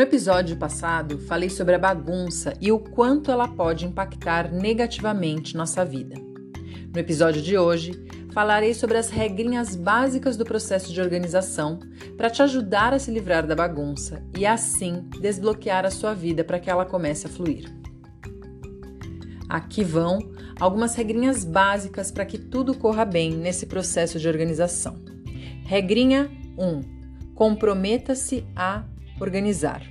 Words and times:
No 0.00 0.04
episódio 0.04 0.56
passado, 0.56 1.18
falei 1.18 1.50
sobre 1.50 1.74
a 1.74 1.78
bagunça 1.78 2.54
e 2.58 2.72
o 2.72 2.78
quanto 2.78 3.30
ela 3.30 3.46
pode 3.46 3.84
impactar 3.84 4.50
negativamente 4.50 5.54
nossa 5.54 5.84
vida. 5.84 6.14
No 6.90 6.98
episódio 6.98 7.42
de 7.42 7.58
hoje, 7.58 8.02
falarei 8.32 8.72
sobre 8.72 8.96
as 8.96 9.10
regrinhas 9.10 9.76
básicas 9.76 10.38
do 10.38 10.44
processo 10.46 10.90
de 10.90 11.02
organização 11.02 11.80
para 12.16 12.30
te 12.30 12.42
ajudar 12.42 12.94
a 12.94 12.98
se 12.98 13.10
livrar 13.10 13.46
da 13.46 13.54
bagunça 13.54 14.24
e 14.34 14.46
assim 14.46 15.06
desbloquear 15.20 15.84
a 15.84 15.90
sua 15.90 16.14
vida 16.14 16.42
para 16.42 16.58
que 16.58 16.70
ela 16.70 16.86
comece 16.86 17.26
a 17.26 17.30
fluir. 17.30 17.70
Aqui 19.50 19.84
vão 19.84 20.18
algumas 20.58 20.94
regrinhas 20.94 21.44
básicas 21.44 22.10
para 22.10 22.24
que 22.24 22.38
tudo 22.38 22.74
corra 22.74 23.04
bem 23.04 23.36
nesse 23.36 23.66
processo 23.66 24.18
de 24.18 24.26
organização. 24.26 24.94
Regrinha 25.66 26.30
1: 26.56 27.34
comprometa-se 27.34 28.46
a 28.56 28.84
organizar. 29.22 29.82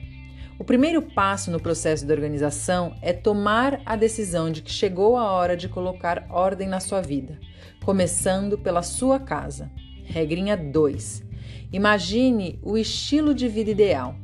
O 0.60 0.64
primeiro 0.64 1.02
passo 1.02 1.50
no 1.50 1.60
processo 1.60 2.06
de 2.06 2.12
organização 2.12 2.94
é 3.02 3.14
tomar 3.14 3.82
a 3.86 3.96
decisão 3.96 4.52
de 4.52 4.62
que 4.62 4.72
chegou 4.72 5.16
a 5.16 5.32
hora 5.32 5.56
de 5.56 5.70
colocar 5.70 6.28
ordem 6.30 6.68
na 6.68 6.82
sua 6.82 7.00
vida, 7.00 7.40
começando 7.86 8.58
pela 8.58 8.84
sua 8.84 9.20
casa. 9.20 9.72
Regrinha 10.04 10.58
2. 10.58 11.24
Imagine 11.72 12.60
o 12.62 12.78
estilo 12.78 13.34
de 13.34 13.48
vida 13.48 13.72
ideal. 13.72 14.16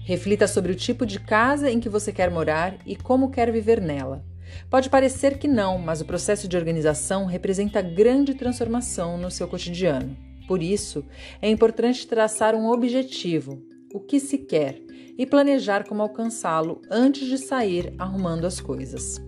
Reflita 0.00 0.46
sobre 0.46 0.70
o 0.70 0.74
tipo 0.74 1.06
de 1.06 1.18
casa 1.18 1.70
em 1.70 1.80
que 1.80 1.88
você 1.88 2.12
quer 2.12 2.30
morar 2.30 2.76
e 2.84 2.94
como 2.94 3.30
quer 3.30 3.50
viver 3.50 3.80
nela. 3.80 4.22
Pode 4.68 4.90
parecer 4.90 5.38
que 5.38 5.48
não, 5.48 5.78
mas 5.78 6.02
o 6.02 6.04
processo 6.04 6.46
de 6.46 6.56
organização 6.58 7.24
representa 7.24 7.80
grande 7.80 8.34
transformação 8.34 9.16
no 9.16 9.30
seu 9.30 9.48
cotidiano. 9.48 10.14
Por 10.46 10.62
isso, 10.62 11.04
é 11.40 11.48
importante 11.48 12.06
traçar 12.06 12.54
um 12.54 12.68
objetivo, 12.68 13.62
o 13.94 14.00
que 14.00 14.18
se 14.18 14.38
quer 14.38 14.82
e 15.16 15.24
planejar 15.24 15.86
como 15.86 16.02
alcançá-lo 16.02 16.82
antes 16.90 17.28
de 17.28 17.38
sair 17.38 17.94
arrumando 17.96 18.44
as 18.44 18.60
coisas. 18.60 19.22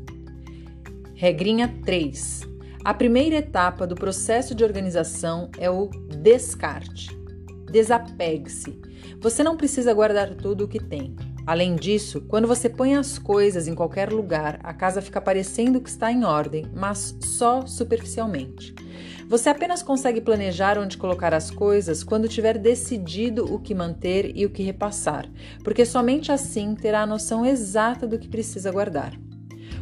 Regrinha 1.15 1.73
3. 1.85 2.43
A 2.85 2.93
primeira 2.93 3.37
etapa 3.37 3.87
do 3.87 3.95
processo 3.95 4.57
de 4.57 4.65
organização 4.65 5.49
é 5.57 5.71
o 5.71 5.89
descarte. 6.21 7.17
Desapegue-se. 7.71 8.77
Você 9.21 9.45
não 9.45 9.57
precisa 9.57 9.95
guardar 9.95 10.35
tudo 10.35 10.65
o 10.65 10.69
que 10.69 10.81
tem. 10.81 11.15
Além 11.47 11.77
disso, 11.77 12.23
quando 12.23 12.49
você 12.49 12.69
põe 12.69 12.97
as 12.97 13.19
coisas 13.19 13.69
em 13.69 13.75
qualquer 13.75 14.13
lugar, 14.13 14.59
a 14.65 14.75
casa 14.75 15.01
fica 15.01 15.21
parecendo 15.21 15.81
que 15.81 15.89
está 15.89 16.11
em 16.11 16.25
ordem, 16.25 16.67
mas 16.75 17.17
só 17.23 17.65
superficialmente. 17.65 18.75
Você 19.29 19.49
apenas 19.49 19.81
consegue 19.81 20.21
planejar 20.21 20.77
onde 20.77 20.97
colocar 20.97 21.33
as 21.33 21.49
coisas 21.49 22.03
quando 22.03 22.29
tiver 22.29 22.59
decidido 22.59 23.45
o 23.53 23.61
que 23.61 23.75
manter 23.77 24.37
e 24.37 24.45
o 24.45 24.51
que 24.51 24.65
repassar, 24.65 25.29
porque 25.63 25.87
somente 25.87 26.33
assim 26.33 26.75
terá 26.75 27.03
a 27.03 27.07
noção 27.07 27.47
exata 27.47 28.09
do 28.09 28.19
que 28.19 28.29
precisa 28.29 28.73
guardar. 28.73 29.13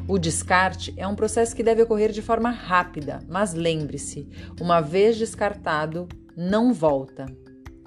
O 0.07 0.19
descarte 0.19 0.92
é 0.98 1.07
um 1.07 1.15
processo 1.15 1.57
que 1.57 1.62
deve 1.62 1.83
ocorrer 1.83 2.12
de 2.12 2.20
forma 2.20 2.51
rápida, 2.51 3.20
mas 3.27 3.55
lembre-se: 3.55 4.29
uma 4.61 4.83
vez 4.83 5.17
descartado, 5.17 6.07
não 6.37 6.75
volta. 6.75 7.25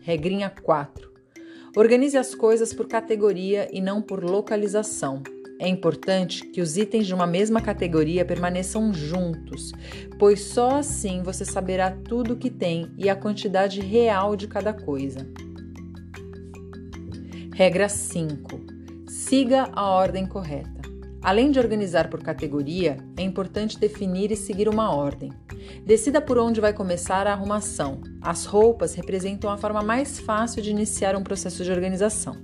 Regrinha 0.01 0.49
4. 0.49 1.16
Organize 1.77 2.17
as 2.17 2.33
coisas 2.33 2.73
por 2.73 2.87
categoria 2.87 3.69
e 3.71 3.79
não 3.79 4.01
por 4.01 4.23
localização. 4.23 5.21
É 5.59 5.67
importante 5.67 6.43
que 6.47 6.59
os 6.59 6.75
itens 6.75 7.05
de 7.05 7.13
uma 7.13 7.27
mesma 7.27 7.61
categoria 7.61 8.25
permaneçam 8.25 8.91
juntos, 8.91 9.73
pois 10.17 10.41
só 10.41 10.77
assim 10.77 11.21
você 11.21 11.45
saberá 11.45 11.91
tudo 11.91 12.33
o 12.33 12.35
que 12.35 12.49
tem 12.49 12.91
e 12.97 13.07
a 13.07 13.15
quantidade 13.15 13.79
real 13.79 14.35
de 14.35 14.47
cada 14.47 14.73
coisa. 14.73 15.29
Regra 17.53 17.87
5. 17.87 18.59
Siga 19.07 19.69
a 19.71 19.87
ordem 19.87 20.25
correta. 20.25 20.76
Além 21.27 21.51
de 21.51 21.59
organizar 21.59 22.09
por 22.09 22.23
categoria, 22.23 22.99
é 23.17 23.21
importante 23.21 23.77
definir 23.77 24.31
e 24.31 24.35
seguir 24.37 24.69
uma 24.69 24.95
ordem. 24.95 25.33
Decida 25.85 26.21
por 26.21 26.37
onde 26.37 26.61
vai 26.61 26.71
começar 26.71 27.27
a 27.27 27.33
arrumação. 27.33 27.99
As 28.21 28.45
roupas 28.45 28.95
representam 28.95 29.49
a 29.49 29.57
forma 29.57 29.81
mais 29.81 30.21
fácil 30.21 30.61
de 30.61 30.69
iniciar 30.69 31.17
um 31.17 31.23
processo 31.23 31.65
de 31.65 31.69
organização. 31.69 32.37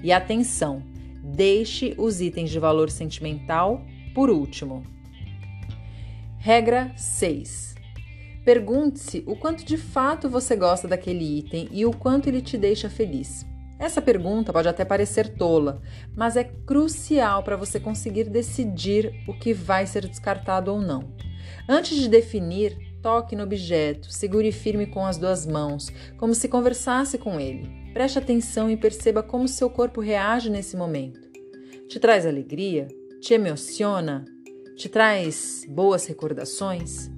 E 0.00 0.12
atenção! 0.12 0.80
Deixe 1.24 1.92
os 1.98 2.20
itens 2.20 2.50
de 2.50 2.60
valor 2.60 2.88
sentimental 2.88 3.84
por 4.14 4.30
último. 4.30 4.84
Regra 6.38 6.92
6. 6.96 7.74
Pergunte-se 8.44 9.24
o 9.26 9.34
quanto 9.34 9.64
de 9.64 9.76
fato 9.76 10.28
você 10.28 10.54
gosta 10.54 10.86
daquele 10.86 11.38
item 11.38 11.68
e 11.72 11.84
o 11.84 11.90
quanto 11.90 12.28
ele 12.28 12.40
te 12.40 12.56
deixa 12.56 12.88
feliz. 12.88 13.44
Essa 13.84 14.00
pergunta 14.00 14.50
pode 14.50 14.66
até 14.66 14.82
parecer 14.82 15.36
tola, 15.36 15.82
mas 16.16 16.38
é 16.38 16.44
crucial 16.44 17.42
para 17.42 17.54
você 17.54 17.78
conseguir 17.78 18.30
decidir 18.30 19.12
o 19.28 19.34
que 19.34 19.52
vai 19.52 19.86
ser 19.86 20.08
descartado 20.08 20.72
ou 20.72 20.80
não. 20.80 21.12
Antes 21.68 21.98
de 21.98 22.08
definir, 22.08 22.78
toque 23.02 23.36
no 23.36 23.42
objeto, 23.42 24.10
segure 24.10 24.50
firme 24.52 24.86
com 24.86 25.04
as 25.04 25.18
duas 25.18 25.44
mãos, 25.44 25.90
como 26.16 26.34
se 26.34 26.48
conversasse 26.48 27.18
com 27.18 27.38
ele. 27.38 27.70
Preste 27.92 28.18
atenção 28.18 28.70
e 28.70 28.76
perceba 28.78 29.22
como 29.22 29.46
seu 29.46 29.68
corpo 29.68 30.00
reage 30.00 30.48
nesse 30.48 30.78
momento. 30.78 31.20
Te 31.86 32.00
traz 32.00 32.24
alegria? 32.24 32.88
Te 33.20 33.34
emociona? 33.34 34.24
Te 34.78 34.88
traz 34.88 35.66
boas 35.68 36.06
recordações? 36.06 37.10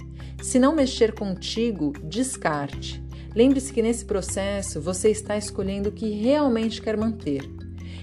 Se 0.43 0.59
não 0.59 0.75
mexer 0.75 1.15
contigo, 1.15 1.93
descarte. 2.03 3.06
Lembre-se 3.37 3.71
que 3.71 3.83
nesse 3.83 4.03
processo 4.03 4.81
você 4.81 5.11
está 5.11 5.37
escolhendo 5.37 5.91
o 5.91 5.93
que 5.93 6.09
realmente 6.09 6.81
quer 6.81 6.97
manter. 6.97 7.43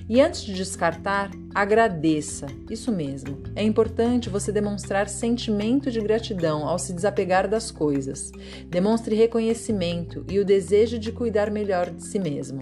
E 0.08 0.22
antes 0.22 0.44
de 0.44 0.54
descartar, 0.54 1.32
agradeça. 1.56 2.46
Isso 2.70 2.92
mesmo. 2.92 3.42
É 3.56 3.64
importante 3.64 4.30
você 4.30 4.52
demonstrar 4.52 5.10
sentimento 5.10 5.90
de 5.90 6.00
gratidão 6.00 6.68
ao 6.68 6.78
se 6.78 6.94
desapegar 6.94 7.50
das 7.50 7.72
coisas. 7.72 8.32
Demonstre 8.68 9.16
reconhecimento 9.16 10.24
e 10.30 10.38
o 10.38 10.46
desejo 10.46 11.00
de 11.00 11.12
cuidar 11.12 11.50
melhor 11.50 11.90
de 11.90 12.06
si 12.06 12.20
mesmo. 12.20 12.62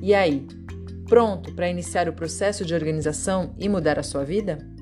E 0.00 0.14
aí, 0.14 0.46
pronto 1.06 1.52
para 1.52 1.68
iniciar 1.68 2.08
o 2.08 2.14
processo 2.14 2.64
de 2.64 2.72
organização 2.72 3.54
e 3.58 3.68
mudar 3.68 3.98
a 3.98 4.02
sua 4.02 4.24
vida? 4.24 4.73